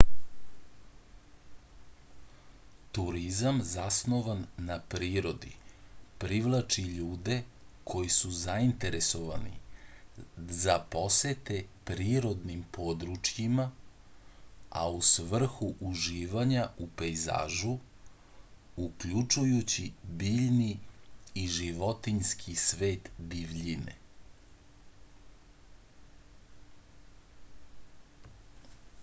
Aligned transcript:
turizam 2.97 3.57
zasnovan 3.71 4.39
na 4.69 4.77
prirodi 4.93 5.51
privlači 6.23 6.85
ljude 6.93 7.35
koji 7.91 8.09
su 8.15 8.31
zainteresovani 8.37 9.51
za 10.63 10.77
posete 10.95 11.59
prirodnim 11.91 12.63
područjima 12.79 13.67
a 14.81 14.87
u 14.97 15.05
svrhu 15.11 15.71
uživanja 15.91 16.65
u 16.87 16.89
pejzažu 17.03 17.77
uključjujući 18.87 19.87
biljni 20.23 20.73
i 21.43 21.47
životinjski 21.59 22.55
svet 22.65 23.13
divljine 23.35 23.99